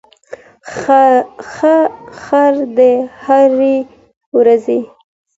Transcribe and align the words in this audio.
خر 2.23 2.53
د 2.77 2.79
هري 3.23 3.77
ورځي 4.35 4.79